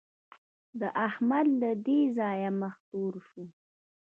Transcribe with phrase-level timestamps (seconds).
[0.79, 3.43] د احمد له دې ځايه مخ تور شو.